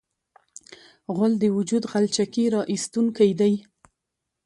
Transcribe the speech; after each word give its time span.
غول 1.15 1.33
د 1.39 1.43
وجود 1.57 1.83
غلچکي 1.91 2.45
راایستونکی 2.55 3.31
دی. 3.39 3.53